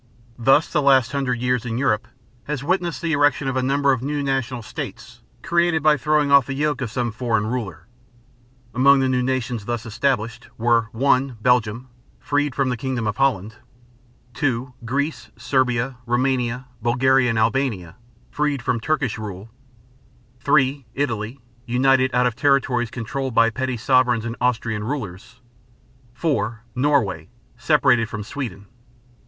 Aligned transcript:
Thus 0.39 0.67
the 0.67 0.81
last 0.81 1.11
hundred 1.11 1.39
years 1.41 1.63
in 1.63 1.77
Europe 1.77 2.07
has 2.45 2.63
witnessed 2.63 3.03
the 3.03 3.13
erection 3.13 3.47
of 3.47 3.55
a 3.55 3.61
number 3.61 3.91
of 3.91 4.01
new 4.01 4.23
national 4.23 4.63
states 4.63 5.21
created 5.43 5.83
by 5.83 5.95
throwing 5.95 6.31
off 6.31 6.47
the 6.47 6.55
yoke 6.55 6.81
of 6.81 6.89
some 6.89 7.11
foreign 7.11 7.45
ruler. 7.45 7.85
Among 8.73 8.99
the 8.99 9.07
new 9.07 9.21
nations 9.21 9.65
thus 9.65 9.85
established 9.85 10.47
were 10.57 10.87
(1) 10.91 11.37
Belgium, 11.39 11.89
freed 12.17 12.55
from 12.55 12.69
the 12.69 12.77
kingdom 12.77 13.05
of 13.05 13.17
Holland; 13.17 13.57
(2) 14.33 14.73
Greece, 14.85 15.29
Serbia, 15.37 15.97
Roumania, 16.07 16.65
Bulgaria, 16.81 17.29
and 17.29 17.37
Albania, 17.37 17.95
freed 18.31 18.63
from 18.63 18.79
Turkish 18.79 19.19
rule; 19.19 19.51
(3) 20.39 20.83
Italy, 20.95 21.39
united 21.67 22.09
out 22.15 22.25
of 22.25 22.35
territories 22.35 22.89
controlled 22.89 23.35
by 23.35 23.51
petty 23.51 23.77
sovereigns 23.77 24.25
and 24.25 24.35
Austrian 24.41 24.83
rulers; 24.83 25.41
(4) 26.15 26.63
Norway, 26.73 27.29
separated 27.55 28.09
from 28.09 28.23
Sweden. 28.23 28.65